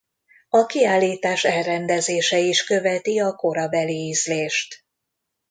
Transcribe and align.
A 0.49 0.65
kiállítás 0.65 1.43
elrendezése 1.43 2.37
is 2.37 2.63
követi 2.63 3.19
a 3.19 3.35
korabeli 3.35 3.93
ízlést. 4.07 4.85